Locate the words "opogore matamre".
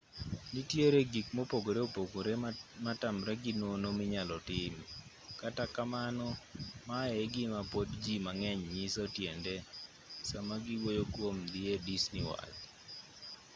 1.87-3.33